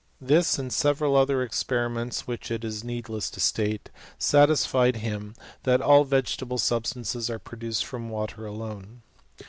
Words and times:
This, 0.19 0.57
and 0.57 0.73
several 0.73 1.15
other 1.15 1.43
experiments 1.43 2.23
whicli 2.23 2.55
it 2.55 2.63
is 2.65 2.83
needless 2.83 3.29
to 3.29 3.39
state, 3.39 3.91
satisfied 4.17 4.95
him 4.95 5.35
tliat 5.63 5.79
all 5.79 6.05
vegetable 6.05 6.57
substances 6.57 7.29
are 7.29 7.37
produced 7.37 7.85
from 7.85 8.09
water 8.09 8.47
alone. 8.47 9.03